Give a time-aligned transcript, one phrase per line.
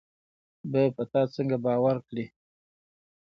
[0.71, 2.25] به په تا څنګه باور کړي